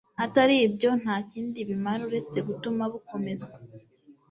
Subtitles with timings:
[0.25, 3.49] atari byo nta kindi bimara uretse gutuma mukomeza